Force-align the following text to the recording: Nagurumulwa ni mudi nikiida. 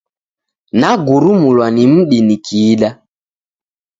Nagurumulwa 0.79 1.67
ni 1.75 1.83
mudi 1.91 2.17
nikiida. 2.27 2.89